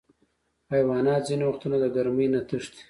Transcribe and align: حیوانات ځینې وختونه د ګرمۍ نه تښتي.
حیوانات 0.73 1.21
ځینې 1.29 1.43
وختونه 1.47 1.75
د 1.79 1.85
ګرمۍ 1.95 2.27
نه 2.33 2.39
تښتي. 2.47 2.79